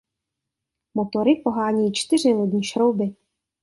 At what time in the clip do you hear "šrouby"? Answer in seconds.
2.63-3.15